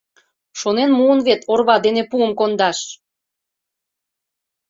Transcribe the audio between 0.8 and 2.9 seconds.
муын вет: орва дене пуым кондаш!